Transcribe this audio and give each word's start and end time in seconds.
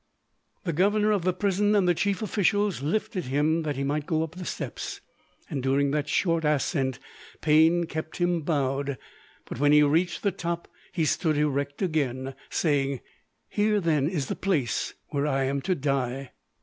The 0.63 0.73
governor 0.73 1.11
of 1.11 1.21
the 1.21 1.31
prison 1.31 1.75
and 1.75 1.87
the 1.87 1.93
chief 1.93 2.23
officials 2.23 2.81
lifted 2.81 3.25
him 3.25 3.61
that 3.61 3.75
he 3.75 3.83
might 3.83 4.07
go 4.07 4.23
up 4.23 4.33
the 4.33 4.45
steps. 4.45 4.99
During 5.55 5.91
that 5.91 6.09
short 6.09 6.43
ascent 6.43 6.97
pain 7.39 7.83
kept 7.83 8.17
him 8.17 8.41
bowed, 8.41 8.97
but 9.45 9.59
when 9.59 9.71
he 9.71 9.77
had 9.81 9.91
reached 9.91 10.23
the 10.23 10.31
top 10.31 10.67
he 10.91 11.05
stood 11.05 11.37
erect 11.37 11.83
again, 11.83 12.33
saying, 12.49 13.01
"Here 13.47 13.79
then 13.79 14.07
is 14.09 14.25
the 14.25 14.35
place 14.35 14.95
where 15.09 15.27
I 15.27 15.43
am 15.43 15.61
to 15.61 15.75
die!" 15.75 16.31